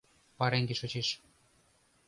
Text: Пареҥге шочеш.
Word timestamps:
Пареҥге 0.37 0.75
шочеш. 0.79 1.07